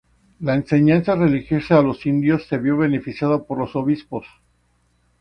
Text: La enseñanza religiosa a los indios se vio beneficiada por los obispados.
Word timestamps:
La 0.39 0.55
enseñanza 0.55 1.13
religiosa 1.15 1.77
a 1.77 1.83
los 1.83 2.07
indios 2.07 2.47
se 2.47 2.57
vio 2.57 2.75
beneficiada 2.75 3.43
por 3.43 3.59
los 3.59 3.75
obispados. 3.75 4.25